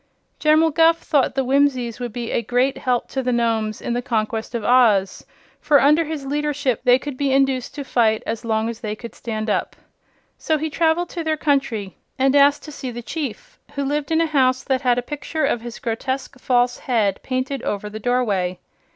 General 0.39 0.71
Guph 0.71 0.97
thought 0.97 1.35
the 1.35 1.43
Whimsies 1.43 1.99
would 1.99 2.11
be 2.11 2.31
a 2.31 2.41
great 2.41 2.79
help 2.79 3.07
to 3.09 3.21
the 3.21 3.31
Nomes 3.31 3.79
in 3.79 3.93
the 3.93 4.01
conquest 4.01 4.55
of 4.55 4.63
Oz, 4.65 5.27
for 5.59 5.79
under 5.79 6.05
his 6.05 6.25
leadership 6.25 6.81
they 6.83 6.97
could 6.97 7.15
be 7.17 7.31
induced 7.31 7.75
to 7.75 7.83
fight 7.83 8.23
as 8.25 8.43
long 8.43 8.73
so 8.73 8.79
they 8.81 8.95
could 8.95 9.13
stand 9.13 9.47
up. 9.47 9.75
So 10.39 10.57
he 10.57 10.71
traveled 10.71 11.09
to 11.09 11.23
their 11.23 11.37
country 11.37 11.97
and 12.17 12.35
asked 12.35 12.63
to 12.63 12.71
see 12.71 12.89
the 12.89 13.03
Chief, 13.03 13.59
who 13.75 13.83
lived 13.85 14.09
in 14.11 14.21
a 14.21 14.25
house 14.25 14.63
that 14.63 14.81
had 14.81 14.97
a 14.97 15.03
picture 15.03 15.45
of 15.45 15.61
his 15.61 15.77
grotesque 15.77 16.39
false 16.39 16.79
head 16.79 17.21
painted 17.21 17.61
over 17.61 17.87
the 17.87 17.99
doorway. 17.99 18.57